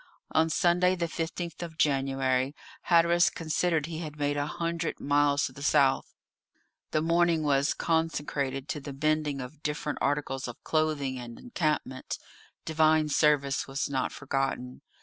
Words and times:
On 0.31 0.49
Sunday, 0.49 0.95
the 0.95 1.05
15th 1.05 1.61
of 1.61 1.77
January, 1.77 2.55
Hatteras 2.85 3.29
considered 3.29 3.85
he 3.85 3.99
had 3.99 4.17
made 4.17 4.35
a 4.35 4.47
hundred 4.47 4.99
miles 4.99 5.45
to 5.45 5.51
the 5.51 5.61
south; 5.61 6.15
the 6.89 7.03
morning 7.03 7.43
was 7.43 7.75
consecrated 7.75 8.67
to 8.69 8.79
the 8.79 8.97
mending 8.99 9.39
of 9.41 9.61
different 9.61 9.99
articles 10.01 10.47
of 10.47 10.63
clothing 10.63 11.19
and 11.19 11.37
encampment; 11.37 12.17
divine 12.65 13.09
service 13.09 13.67
was 13.67 13.91
not 13.91 14.11
forgotten. 14.11 14.81